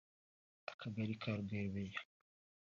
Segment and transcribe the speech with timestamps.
[0.71, 1.99] Akagari ka Rwebeya